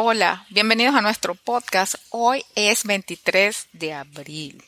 [0.00, 1.96] Hola, bienvenidos a nuestro podcast.
[2.10, 4.62] Hoy es 23 de abril.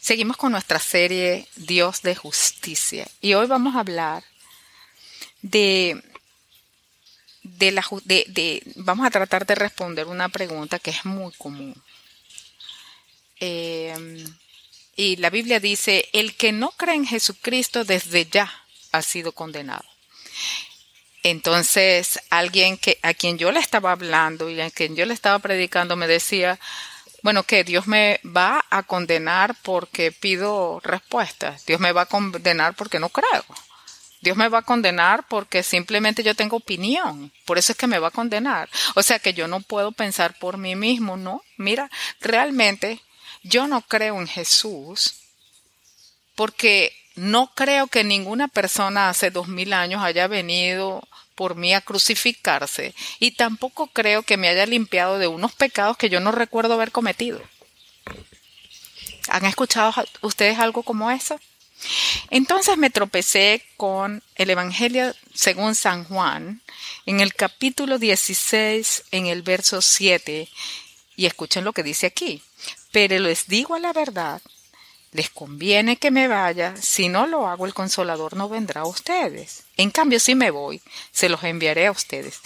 [0.00, 4.24] Seguimos con nuestra serie Dios de Justicia y hoy vamos a hablar
[5.40, 6.02] de,
[7.44, 11.80] de la de, de, vamos a tratar de responder una pregunta que es muy común.
[13.38, 14.26] Eh,
[14.96, 18.52] y la Biblia dice, el que no cree en Jesucristo desde ya
[18.90, 19.84] ha sido condenado.
[21.28, 25.40] Entonces, alguien que, a quien yo le estaba hablando y a quien yo le estaba
[25.40, 26.56] predicando me decía,
[27.20, 31.66] bueno, que Dios me va a condenar porque pido respuestas.
[31.66, 33.44] Dios me va a condenar porque no creo.
[34.20, 37.32] Dios me va a condenar porque simplemente yo tengo opinión.
[37.44, 38.68] Por eso es que me va a condenar.
[38.94, 41.42] O sea que yo no puedo pensar por mí mismo, ¿no?
[41.56, 41.90] Mira,
[42.20, 43.02] realmente
[43.42, 45.16] yo no creo en Jesús
[46.36, 51.02] porque no creo que ninguna persona hace dos mil años haya venido
[51.36, 56.08] por mí a crucificarse y tampoco creo que me haya limpiado de unos pecados que
[56.08, 57.40] yo no recuerdo haber cometido.
[59.28, 61.38] ¿Han escuchado ustedes algo como eso?
[62.30, 66.62] Entonces me tropecé con el Evangelio según San Juan
[67.04, 70.48] en el capítulo 16, en el verso 7,
[71.16, 72.42] y escuchen lo que dice aquí.
[72.92, 74.40] Pero les digo la verdad,
[75.12, 79.64] les conviene que me vaya, si no lo hago el consolador no vendrá a ustedes.
[79.76, 80.82] En cambio, si me voy,
[81.12, 82.40] se los enviaré a ustedes.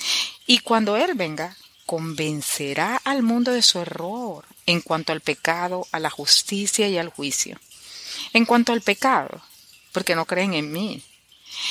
[0.47, 5.99] Y cuando Él venga, convencerá al mundo de su error en cuanto al pecado, a
[5.99, 7.59] la justicia y al juicio.
[8.33, 9.43] En cuanto al pecado,
[9.93, 11.03] porque no creen en mí.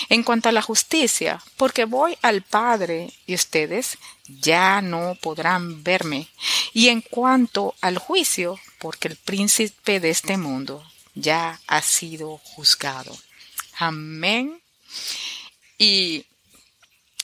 [0.10, 6.28] En cuanto a la justicia, porque voy al Padre y ustedes ya no podrán verme.
[6.74, 13.18] Y en cuanto al juicio, porque el príncipe de este mundo ya ha sido juzgado.
[13.78, 14.62] Amén.
[15.78, 16.26] Y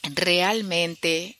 [0.04, 1.38] realmente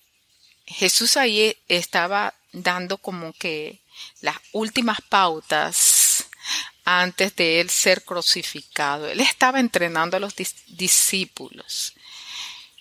[0.66, 3.82] Jesús ahí estaba dando como que
[4.22, 6.26] las últimas pautas
[6.84, 9.08] antes de él ser crucificado.
[9.08, 10.36] Él estaba entrenando a los
[10.68, 11.94] discípulos.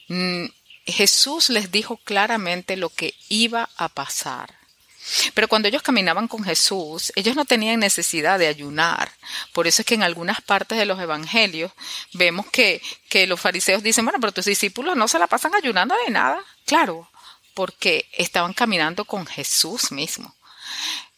[0.08, 0.47] Mm,
[0.87, 4.54] Jesús les dijo claramente lo que iba a pasar.
[5.34, 9.10] Pero cuando ellos caminaban con Jesús, ellos no tenían necesidad de ayunar.
[9.53, 11.72] Por eso es que en algunas partes de los evangelios
[12.12, 15.94] vemos que, que los fariseos dicen, bueno, pero tus discípulos no se la pasan ayunando
[16.04, 16.43] de nada.
[16.64, 17.09] Claro,
[17.54, 20.34] porque estaban caminando con Jesús mismo.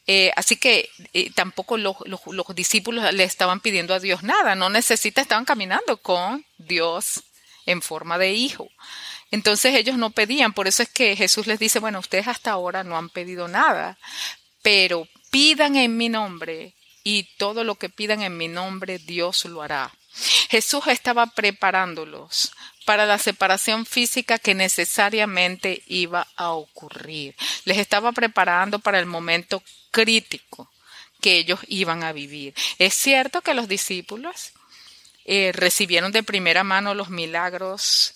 [0.09, 4.55] Eh, así que eh, tampoco los, los, los, discípulos le estaban pidiendo a Dios nada,
[4.55, 7.25] no necesita, estaban caminando con Dios
[7.67, 8.69] en forma de hijo.
[9.31, 12.85] Entonces ellos no pedían, por eso es que Jesús les dice, bueno, ustedes hasta ahora
[12.85, 13.99] no han pedido nada,
[14.63, 19.63] pero pidan en mi nombre y todo lo que pidan en mi nombre Dios lo
[19.63, 19.93] hará.
[20.49, 22.53] Jesús estaba preparándolos
[22.85, 27.35] para la separación física que necesariamente iba a ocurrir.
[27.65, 30.71] Les estaba preparando para el momento crítico
[31.21, 32.55] que ellos iban a vivir.
[32.79, 34.53] Es cierto que los discípulos
[35.25, 38.15] eh, recibieron de primera mano los milagros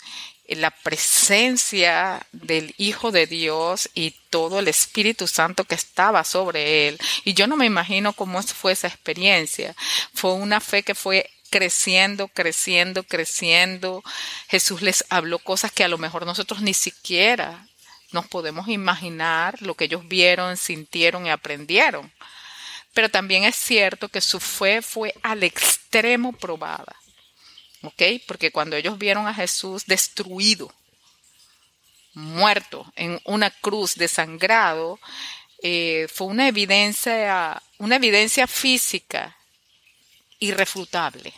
[0.56, 6.98] la presencia del Hijo de Dios y todo el Espíritu Santo que estaba sobre él.
[7.24, 9.74] Y yo no me imagino cómo fue esa experiencia.
[10.12, 14.02] Fue una fe que fue creciendo, creciendo, creciendo.
[14.48, 17.66] Jesús les habló cosas que a lo mejor nosotros ni siquiera
[18.12, 22.12] nos podemos imaginar lo que ellos vieron, sintieron y aprendieron.
[22.92, 26.99] Pero también es cierto que su fe fue al extremo probada.
[28.26, 30.72] Porque cuando ellos vieron a Jesús destruido,
[32.14, 34.98] muerto en una cruz desangrado,
[35.62, 39.36] eh, fue una evidencia, una evidencia física
[40.38, 41.32] irrefutable.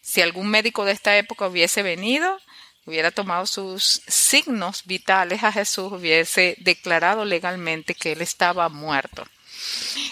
[0.00, 2.40] Si algún médico de esta época hubiese venido,
[2.86, 9.26] hubiera tomado sus signos vitales a Jesús, hubiese declarado legalmente que él estaba muerto.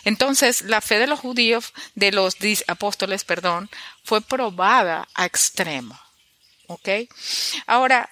[0.06, 2.36] Entonces, la fe de los judíos, de los
[2.68, 3.68] apóstoles, perdón,
[4.04, 5.98] fue probada a extremo.
[6.68, 6.88] ¿Ok?
[7.66, 8.08] Ahora,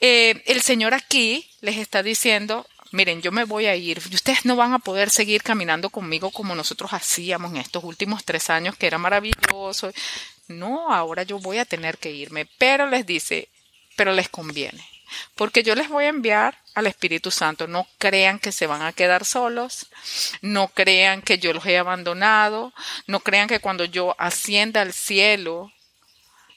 [0.00, 4.54] eh, el Señor aquí les está diciendo, miren, yo me voy a ir, ustedes no
[4.54, 8.86] van a poder seguir caminando conmigo como nosotros hacíamos en estos últimos tres años, que
[8.86, 9.90] era maravilloso.
[10.48, 13.48] No, ahora yo voy a tener que irme, pero les dice,
[13.96, 14.84] pero les conviene
[15.34, 17.66] porque yo les voy a enviar al Espíritu Santo.
[17.66, 19.86] No crean que se van a quedar solos,
[20.40, 22.72] no crean que yo los he abandonado,
[23.06, 25.72] no crean que cuando yo ascienda al cielo,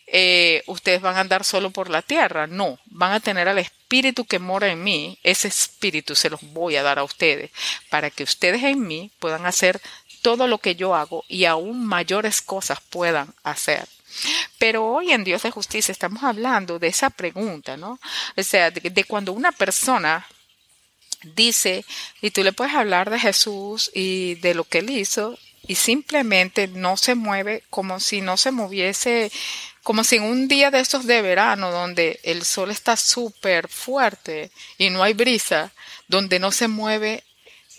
[0.08, 2.48] eh, ustedes van a andar solo por la tierra.
[2.48, 5.20] No, van a tener al Espíritu que mora en mí.
[5.24, 7.52] Ese Espíritu se los voy a dar a ustedes
[7.90, 9.82] para que ustedes en mí puedan hacer
[10.22, 13.88] todo lo que yo hago y aún mayores cosas puedan hacer.
[14.58, 18.00] Pero hoy en Dios de Justicia estamos hablando de esa pregunta, ¿no?
[18.36, 20.26] O sea, de, cuando una persona
[21.36, 21.86] dice,
[22.22, 26.68] y tú le puedes hablar de Jesús y de lo que él hizo, y simplemente
[26.68, 29.32] no se mueve como si no se moviese,
[29.84, 34.52] como si en un día de estos de verano, donde el sol está súper fuerte
[34.78, 35.72] y no hay brisa,
[36.08, 37.24] donde no se mueve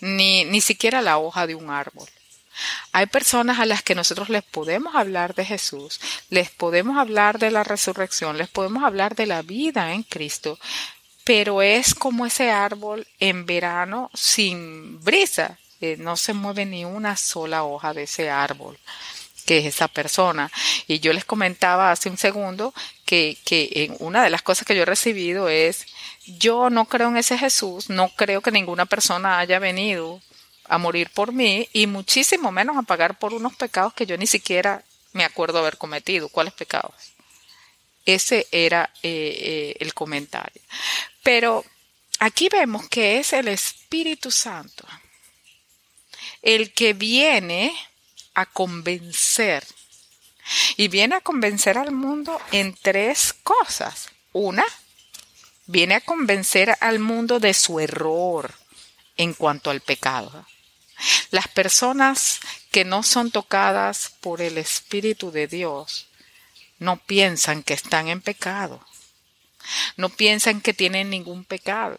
[0.01, 2.07] ni, ni siquiera la hoja de un árbol.
[2.91, 5.99] Hay personas a las que nosotros les podemos hablar de Jesús,
[6.29, 10.59] les podemos hablar de la resurrección, les podemos hablar de la vida en Cristo,
[11.23, 17.15] pero es como ese árbol en verano sin brisa, eh, no se mueve ni una
[17.17, 18.77] sola hoja de ese árbol
[19.45, 20.51] que es esa persona.
[20.87, 22.73] Y yo les comentaba hace un segundo
[23.05, 25.85] que, que en una de las cosas que yo he recibido es,
[26.25, 30.21] yo no creo en ese Jesús, no creo que ninguna persona haya venido
[30.67, 34.27] a morir por mí y muchísimo menos a pagar por unos pecados que yo ni
[34.27, 34.83] siquiera
[35.13, 36.29] me acuerdo haber cometido.
[36.29, 36.93] ¿Cuáles pecados?
[38.05, 40.61] Ese era eh, eh, el comentario.
[41.23, 41.65] Pero
[42.19, 44.87] aquí vemos que es el Espíritu Santo
[46.41, 47.75] el que viene
[48.33, 49.65] a convencer.
[50.77, 54.09] Y viene a convencer al mundo en tres cosas.
[54.31, 54.63] Una,
[55.65, 58.53] viene a convencer al mundo de su error
[59.17, 60.45] en cuanto al pecado.
[61.31, 62.39] Las personas
[62.71, 66.07] que no son tocadas por el Espíritu de Dios
[66.79, 68.83] no piensan que están en pecado.
[69.97, 71.97] No piensan que tienen ningún pecado,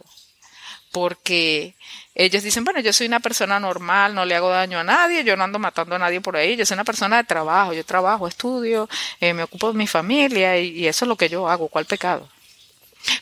[0.90, 1.74] porque
[2.14, 5.36] ellos dicen, bueno, yo soy una persona normal, no le hago daño a nadie, yo
[5.36, 8.26] no ando matando a nadie por ahí, yo soy una persona de trabajo, yo trabajo,
[8.26, 8.88] estudio,
[9.20, 11.84] eh, me ocupo de mi familia y, y eso es lo que yo hago, ¿cuál
[11.84, 12.28] pecado?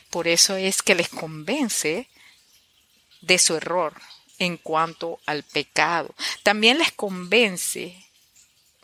[0.09, 2.07] Por eso es que les convence
[3.21, 3.93] de su error
[4.39, 6.13] en cuanto al pecado.
[6.43, 8.05] También les convence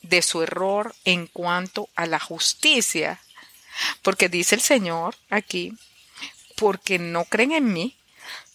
[0.02, 3.20] de su error en cuanto a la justicia
[4.02, 5.74] porque dice el Señor aquí,
[6.56, 7.98] porque no creen en mí,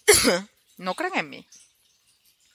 [0.77, 1.47] no creen en mí.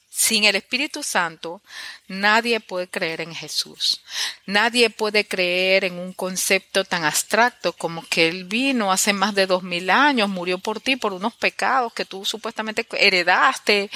[0.09, 1.61] Sin el Espíritu Santo,
[2.07, 4.01] nadie puede creer en Jesús.
[4.45, 9.47] Nadie puede creer en un concepto tan abstracto como que Él vino hace más de
[9.47, 13.89] dos mil años, murió por ti, por unos pecados que tú supuestamente heredaste.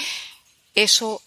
[0.74, 1.22] Eso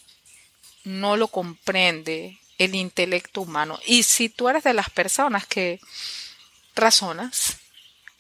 [0.83, 3.79] no lo comprende el intelecto humano.
[3.85, 5.79] Y si tú eres de las personas que
[6.75, 7.57] razonas,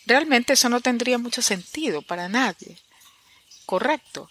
[0.05, 2.77] realmente eso no tendría mucho sentido para nadie.
[3.65, 4.29] Correcto.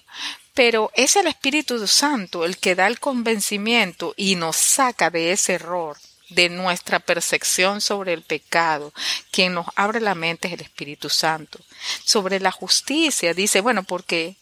[0.53, 5.55] Pero es el Espíritu Santo el que da el convencimiento y nos saca de ese
[5.55, 5.97] error,
[6.31, 8.93] de nuestra percepción sobre el pecado.
[9.31, 11.61] Quien nos abre la mente es el Espíritu Santo.
[12.05, 14.37] Sobre la justicia, dice, bueno, porque,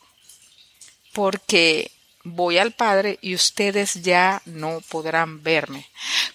[1.12, 1.93] porque
[2.25, 5.87] voy al Padre y ustedes ya no podrán verme.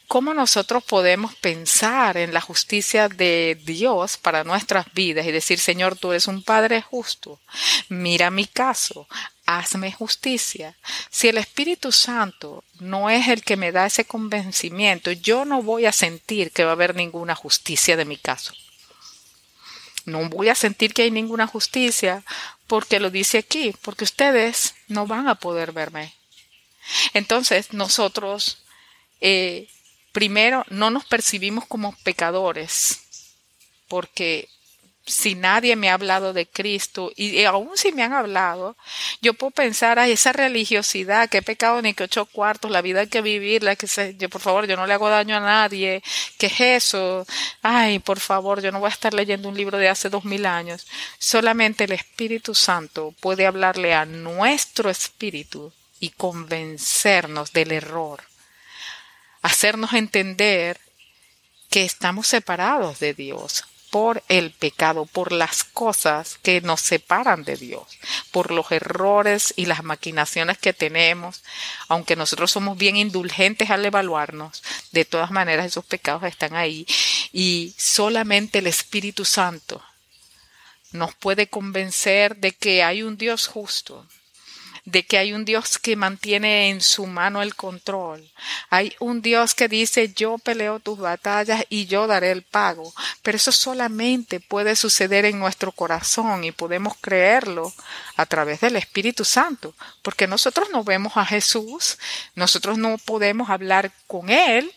[0.07, 5.97] ¿Cómo nosotros podemos pensar en la justicia de Dios para nuestras vidas y decir, Señor,
[5.97, 7.39] tú eres un Padre justo,
[7.89, 9.07] mira mi caso,
[9.45, 10.75] hazme justicia?
[11.09, 15.85] Si el Espíritu Santo no es el que me da ese convencimiento, yo no voy
[15.85, 18.53] a sentir que va a haber ninguna justicia de mi caso.
[20.05, 22.23] No voy a sentir que hay ninguna justicia
[22.67, 26.13] porque lo dice aquí, porque ustedes no van a poder verme.
[27.13, 28.63] Entonces nosotros,
[29.21, 29.67] eh,
[30.11, 33.01] primero, no nos percibimos como pecadores,
[33.87, 34.49] porque
[35.05, 38.77] si nadie me ha hablado de Cristo y aún si me han hablado,
[39.21, 43.07] yo puedo pensar, a esa religiosidad, que pecado ni que ocho cuartos, la vida hay
[43.07, 46.01] que vivirla, que se, yo por favor, yo no le hago daño a nadie,
[46.37, 47.25] ¿qué es eso?
[47.61, 50.45] Ay, por favor, yo no voy a estar leyendo un libro de hace dos mil
[50.45, 50.87] años.
[51.19, 58.23] Solamente el Espíritu Santo puede hablarle a nuestro espíritu y convencernos del error,
[59.41, 60.79] hacernos entender
[61.69, 67.57] que estamos separados de Dios, por el pecado, por las cosas que nos separan de
[67.57, 67.99] Dios,
[68.31, 71.43] por los errores y las maquinaciones que tenemos,
[71.89, 76.87] aunque nosotros somos bien indulgentes al evaluarnos, de todas maneras esos pecados están ahí.
[77.31, 79.79] Y solamente el Espíritu Santo
[80.91, 84.07] nos puede convencer de que hay un Dios justo,
[84.85, 88.29] de que hay un Dios que mantiene en su mano el control.
[88.69, 92.93] Hay un Dios que dice yo peleo tus batallas y yo daré el pago.
[93.21, 97.71] Pero eso solamente puede suceder en nuestro corazón y podemos creerlo
[98.17, 101.97] a través del Espíritu Santo, porque nosotros no vemos a Jesús,
[102.35, 104.71] nosotros no podemos hablar con Él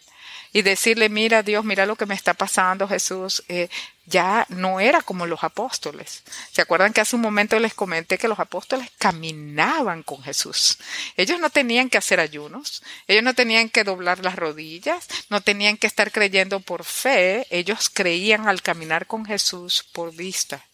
[0.53, 3.69] y decirle, mira Dios, mira lo que me está pasando, Jesús, eh,
[4.07, 6.23] ya no era como los apóstoles.
[6.53, 10.79] ¿Se acuerdan que hace un momento les comenté que los apóstoles caminaban con Jesús?
[11.17, 15.76] Ellos no tenían que hacer ayunos, ellos no tenían que doblar las rodillas, no tenían
[15.76, 20.65] que estar creyendo por fe, ellos creían al caminar con Jesús por vista,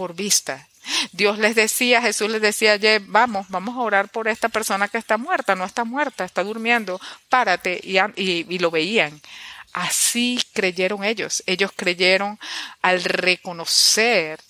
[0.00, 0.66] por vista.
[1.12, 5.18] Dios les decía, Jesús les decía, vamos, vamos a orar por esta persona que está
[5.18, 9.20] muerta, no está muerta, está durmiendo, párate, y, y, lo veían.
[9.74, 11.42] Así creyeron ellos.
[11.44, 12.38] Ellos creyeron
[12.80, 14.40] al reconocer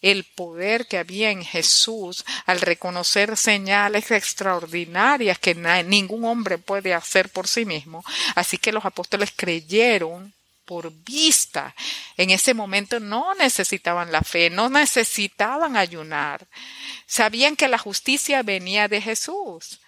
[0.00, 7.30] el poder que había en Jesús, al reconocer señales extraordinarias que ningún hombre puede hacer
[7.30, 8.04] por sí mismo.
[8.36, 10.32] Así que los apóstoles creyeron
[10.70, 11.74] por vista.
[12.16, 16.46] En ese momento no necesitaban la fe, no necesitaban ayunar.
[17.06, 19.80] Sabían que la justicia venía de Jesús.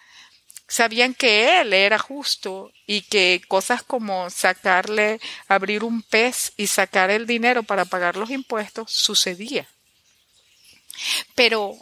[0.66, 7.10] Sabían que Él era justo y que cosas como sacarle, abrir un pez y sacar
[7.10, 9.68] el dinero para pagar los impuestos sucedía.
[11.36, 11.76] Pero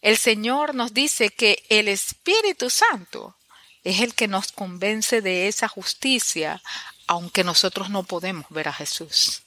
[0.00, 3.36] el Señor nos dice que el Espíritu Santo
[3.84, 6.60] es el que nos convence de esa justicia
[7.12, 9.42] aunque nosotros no podemos ver a Jesús.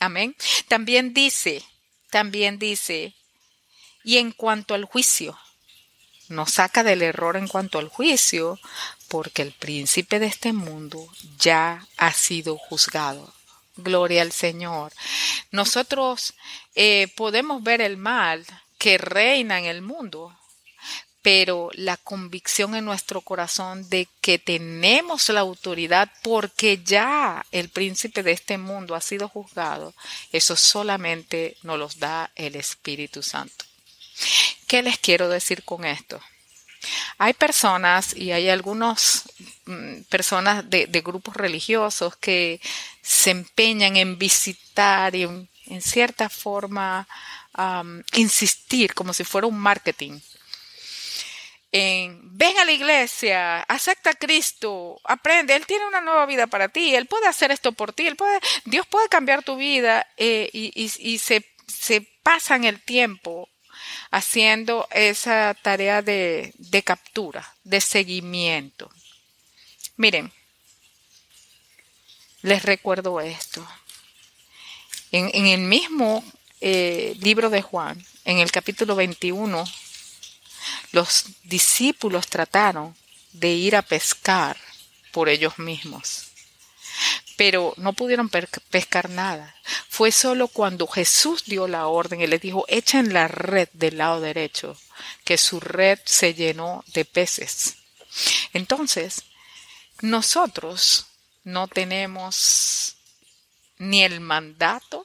[0.00, 0.34] Amén.
[0.66, 1.64] También dice,
[2.10, 3.14] también dice,
[4.02, 5.38] y en cuanto al juicio,
[6.28, 8.58] nos saca del error en cuanto al juicio,
[9.06, 11.06] porque el príncipe de este mundo
[11.38, 13.32] ya ha sido juzgado.
[13.76, 14.92] Gloria al Señor.
[15.52, 16.34] Nosotros
[16.74, 18.44] eh, podemos ver el mal
[18.76, 20.36] que reina en el mundo,
[21.26, 28.22] pero la convicción en nuestro corazón de que tenemos la autoridad porque ya el príncipe
[28.22, 29.92] de este mundo ha sido juzgado,
[30.30, 33.64] eso solamente nos los da el Espíritu Santo.
[34.68, 36.20] ¿Qué les quiero decir con esto?
[37.18, 39.24] Hay personas y hay algunas
[39.64, 42.60] mm, personas de, grupos religiosos que
[43.02, 45.48] se empeñan en visitar y en,
[45.82, 47.08] cierta forma
[48.12, 50.20] insistir como si fuera un marketing
[51.78, 56.94] ven a la iglesia, acepta a Cristo, aprende, Él tiene una nueva vida para ti,
[56.94, 61.18] Él puede hacer esto por ti, Él puede, Dios puede cambiar tu vida eh, y,
[61.18, 63.48] se, se pasan el tiempo
[64.10, 66.52] haciendo esa tarea de,
[66.84, 68.90] captura, de seguimiento.
[69.96, 70.32] Miren,
[72.42, 73.66] les recuerdo esto.
[75.12, 76.24] En, el mismo
[76.60, 79.64] eh, libro de Juan, en el capítulo 21,
[80.92, 82.96] los discípulos trataron
[83.32, 84.56] de ir a pescar
[85.12, 86.28] por ellos mismos,
[87.36, 89.54] pero no pudieron pescar nada.
[89.88, 94.20] Fue solo cuando Jesús dio la orden y les dijo, echen la red del lado
[94.20, 94.76] derecho,
[95.24, 97.76] que su red se llenó de peces.
[98.52, 99.24] Entonces,
[100.00, 101.06] nosotros
[101.44, 102.96] no tenemos
[103.78, 105.04] ni el mandato,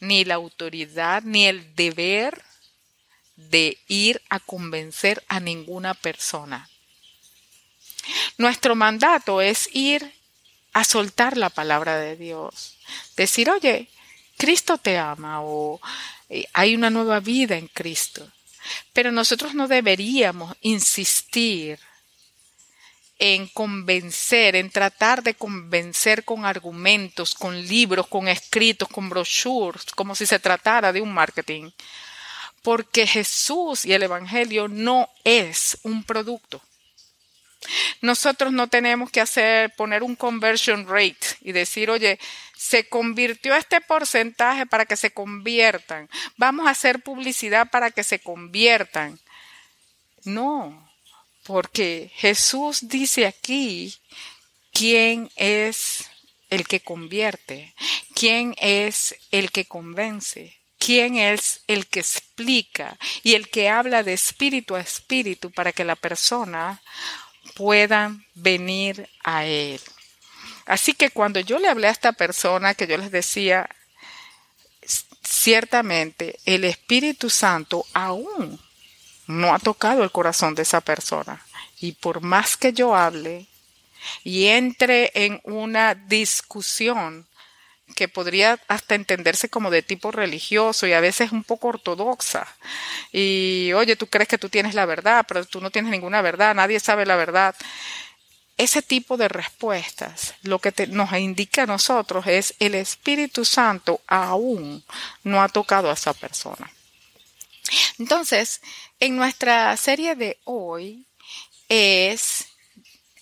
[0.00, 2.42] ni la autoridad, ni el deber
[3.38, 6.68] de ir a convencer a ninguna persona.
[8.36, 10.12] Nuestro mandato es ir
[10.72, 12.76] a soltar la palabra de Dios.
[13.16, 13.88] Decir, oye,
[14.36, 15.80] Cristo te ama o
[16.28, 18.28] eh, hay una nueva vida en Cristo.
[18.92, 21.78] Pero nosotros no deberíamos insistir
[23.20, 30.14] en convencer, en tratar de convencer con argumentos, con libros, con escritos, con brochures, como
[30.14, 31.70] si se tratara de un marketing
[32.62, 36.62] porque Jesús y el Evangelio no es un producto.
[38.00, 42.18] Nosotros no tenemos que hacer, poner un conversion rate y decir, oye,
[42.56, 46.08] se convirtió este porcentaje para que se conviertan.
[46.36, 49.18] Vamos a hacer publicidad para que se conviertan.
[50.24, 50.88] No,
[51.44, 53.94] porque Jesús dice aquí
[54.72, 56.08] quién es
[56.50, 57.74] el que convierte,
[58.14, 64.12] quién es el que convence quién es el que explica y el que habla de
[64.12, 66.80] espíritu a espíritu para que la persona
[67.54, 69.80] pueda venir a él.
[70.66, 73.68] Así que cuando yo le hablé a esta persona que yo les decía,
[75.22, 78.60] ciertamente el Espíritu Santo aún
[79.26, 81.44] no ha tocado el corazón de esa persona.
[81.80, 83.46] Y por más que yo hable
[84.24, 87.27] y entre en una discusión
[87.94, 92.46] que podría hasta entenderse como de tipo religioso y a veces un poco ortodoxa.
[93.12, 96.54] Y oye, tú crees que tú tienes la verdad, pero tú no tienes ninguna verdad,
[96.54, 97.54] nadie sabe la verdad.
[98.56, 104.84] Ese tipo de respuestas lo que nos indica a nosotros es el Espíritu Santo aún
[105.22, 106.70] no ha tocado a esa persona.
[107.98, 108.60] Entonces,
[109.00, 111.04] en nuestra serie de hoy
[111.68, 112.46] es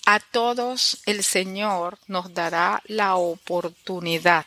[0.07, 4.45] a todos el Señor nos dará la oportunidad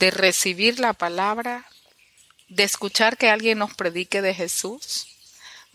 [0.00, 1.70] de recibir la palabra,
[2.48, 5.06] de escuchar que alguien nos predique de Jesús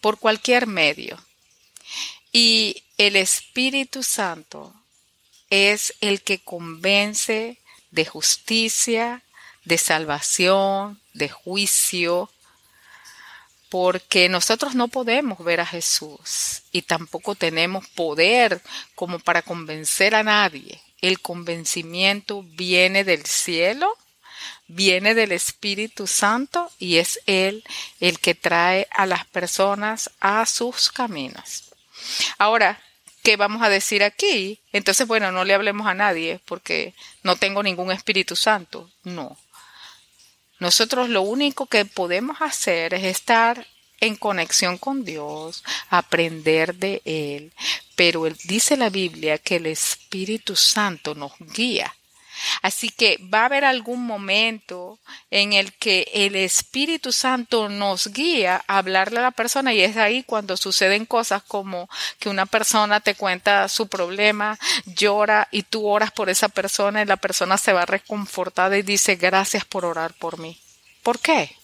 [0.01, 1.17] por cualquier medio.
[2.33, 4.75] Y el Espíritu Santo
[5.49, 7.59] es el que convence
[7.91, 9.23] de justicia,
[9.63, 12.29] de salvación, de juicio,
[13.71, 18.61] porque nosotros no podemos ver a Jesús y tampoco tenemos poder
[18.95, 20.81] como para convencer a nadie.
[20.99, 23.97] El convencimiento viene del cielo,
[24.67, 27.63] viene del Espíritu Santo y es Él
[28.01, 31.71] el que trae a las personas a sus caminos.
[32.37, 32.83] Ahora,
[33.23, 34.59] ¿qué vamos a decir aquí?
[34.73, 38.91] Entonces, bueno, no le hablemos a nadie porque no tengo ningún Espíritu Santo.
[39.05, 39.37] No.
[40.61, 43.65] Nosotros lo único que podemos hacer es estar
[43.99, 47.51] en conexión con Dios, aprender de Él.
[47.95, 51.91] Pero él, dice la Biblia que el Espíritu Santo nos guía
[52.61, 58.63] Así que va a haber algún momento en el que el Espíritu Santo nos guía
[58.67, 62.99] a hablarle a la persona y es ahí cuando suceden cosas como que una persona
[62.99, 67.73] te cuenta su problema, llora y tú oras por esa persona y la persona se
[67.73, 70.59] va reconfortada y dice gracias por orar por mí.
[71.03, 71.55] ¿Por qué?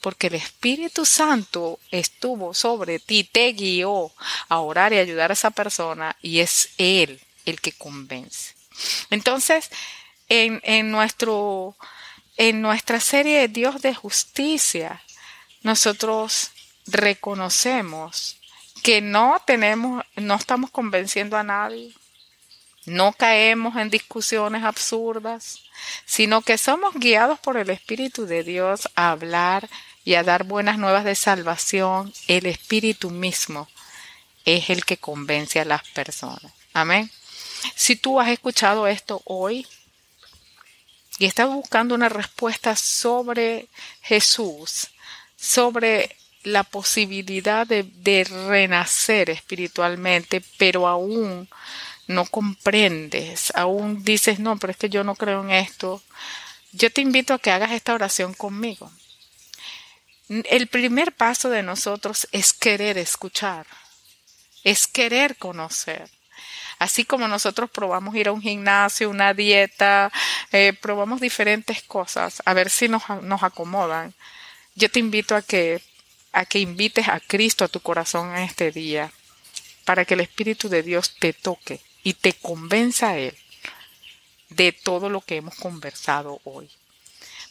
[0.00, 4.12] Porque el Espíritu Santo estuvo sobre ti, te guió
[4.48, 8.54] a orar y ayudar a esa persona y es Él el que convence.
[9.10, 9.70] Entonces,
[10.28, 11.76] en, en, nuestro,
[12.36, 15.02] en nuestra serie de Dios de justicia,
[15.62, 16.50] nosotros
[16.86, 18.36] reconocemos
[18.82, 21.92] que no tenemos, no estamos convenciendo a nadie,
[22.84, 25.60] no caemos en discusiones absurdas,
[26.04, 29.68] sino que somos guiados por el Espíritu de Dios a hablar
[30.04, 32.12] y a dar buenas nuevas de salvación.
[32.28, 33.68] El Espíritu mismo
[34.44, 36.52] es el que convence a las personas.
[36.72, 37.10] Amén.
[37.74, 39.66] Si tú has escuchado esto hoy,
[41.18, 43.68] y estaba buscando una respuesta sobre
[44.02, 44.88] Jesús,
[45.36, 51.48] sobre la posibilidad de, renacer espiritualmente, pero aún
[52.06, 56.02] no comprendes, aún dices, no, pero es que yo no creo en esto,
[56.72, 58.90] yo te invito a que hagas esta oración conmigo.
[60.28, 63.66] El primer paso de nosotros es querer escuchar,
[64.62, 66.10] es querer conocer.
[66.78, 70.12] Así como nosotros probamos ir a un gimnasio, una dieta,
[70.52, 73.02] eh, probamos diferentes cosas, a ver si nos,
[73.42, 74.14] acomodan.
[74.74, 75.80] Yo te invito a que,
[76.32, 79.10] a que invites a Cristo a tu corazón en este día,
[79.84, 83.36] para que el Espíritu de Dios te toque y te convenza a Él
[84.50, 86.70] de todo lo que hemos conversado hoy.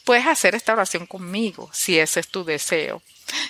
[0.03, 3.01] Puedes hacer esta oración conmigo si ese es tu deseo.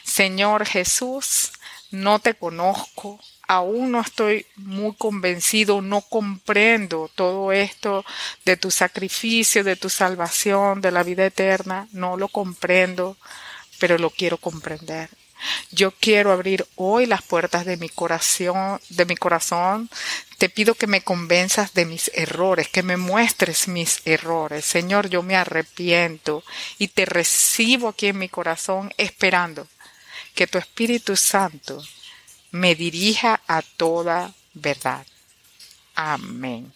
[0.03, 1.51] Señor Jesús,
[1.91, 8.05] no te conozco, aún no estoy muy convencido, no comprendo todo esto
[8.45, 13.17] de tu sacrificio, de tu salvación, de la vida eterna, no lo comprendo,
[13.79, 15.10] pero lo quiero comprender.
[15.71, 19.89] Yo quiero abrir hoy las puertas de mi corazón, de mi corazón.
[20.38, 24.65] Te pido que me convenzas de mis errores, que me muestres mis errores.
[24.65, 26.43] Señor, yo me arrepiento
[26.77, 29.67] y te recibo aquí en mi corazón esperando
[30.34, 31.81] que tu Espíritu Santo
[32.55, 35.05] me dirija a toda verdad.
[35.93, 36.71] Amén.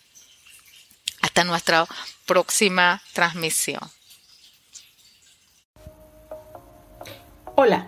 [1.22, 1.86] Hasta nuestra
[2.26, 3.80] próxima transmisión.
[7.56, 7.88] Hola,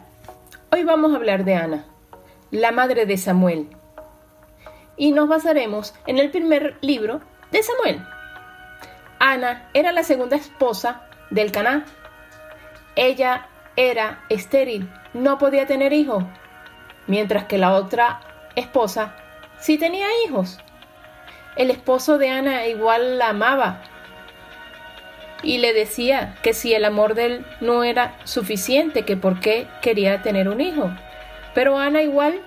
[0.72, 1.86] hoy vamos a hablar de Ana,
[2.50, 3.68] la madre de Samuel.
[4.96, 7.20] Y nos basaremos en el primer libro
[7.52, 8.06] de Samuel.
[9.20, 11.86] Ana era la segunda esposa del Caná.
[12.96, 16.24] Ella era estéril, no podía tener hijos
[17.12, 18.22] mientras que la otra
[18.56, 19.14] esposa
[19.60, 20.60] sí tenía hijos.
[21.58, 23.82] El esposo de Ana igual la amaba
[25.44, 29.68] y le decía que si el amor de él no era suficiente, que por qué
[29.82, 30.90] quería tener un hijo.
[31.54, 32.40] Pero Ana igual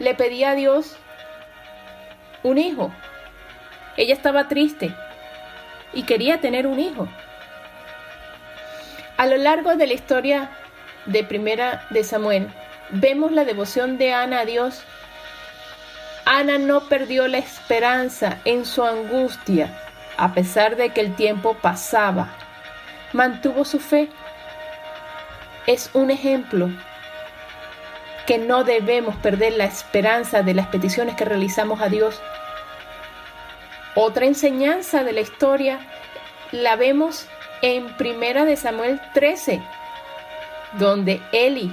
[0.00, 0.96] le pedía a Dios
[2.42, 2.90] un hijo.
[3.96, 4.92] Ella estaba triste
[5.92, 7.06] y quería tener un hijo.
[9.16, 10.50] A lo largo de la historia
[11.04, 12.48] de Primera de Samuel,
[12.90, 14.82] vemos la devoción de Ana a Dios.
[16.24, 19.78] Ana no perdió la esperanza en su angustia,
[20.16, 22.28] a pesar de que el tiempo pasaba.
[23.12, 24.08] Mantuvo su fe.
[25.66, 26.68] Es un ejemplo
[28.26, 32.20] que no debemos perder la esperanza de las peticiones que realizamos a Dios.
[33.94, 35.78] Otra enseñanza de la historia
[36.50, 37.26] la vemos
[37.62, 39.62] en Primera de Samuel 13,
[40.78, 41.72] donde Eli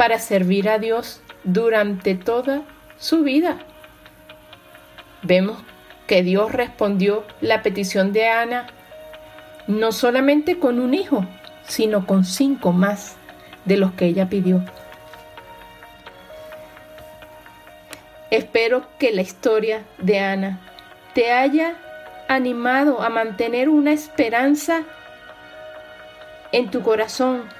[0.00, 2.62] para servir a Dios durante toda
[2.96, 3.58] su vida.
[5.20, 5.58] Vemos
[6.06, 8.68] que Dios respondió la petición de Ana
[9.66, 11.26] no solamente con un hijo,
[11.68, 13.16] sino con cinco más
[13.66, 14.64] de los que ella pidió.
[18.30, 20.60] Espero que la historia de Ana
[21.12, 21.74] te haya
[22.26, 24.80] animado a mantener una esperanza
[26.52, 27.59] en tu corazón